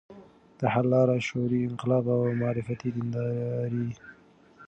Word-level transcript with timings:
د 0.59 0.61
حل 0.73 0.85
لار: 0.93 1.09
شعوري 1.27 1.59
انقلاب 1.69 2.05
او 2.15 2.21
معرفتي 2.41 2.89
دینداري 2.95 3.87